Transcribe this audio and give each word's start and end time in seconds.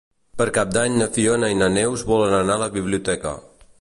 Per 0.41 0.45
Cap 0.55 0.71
d'Any 0.77 0.95
na 1.01 1.09
Fiona 1.17 1.49
i 1.55 1.59
na 1.59 1.67
Neus 1.75 2.05
volen 2.13 2.35
anar 2.39 2.57
a 2.59 2.63
la 2.63 2.71
biblioteca. 2.79 3.35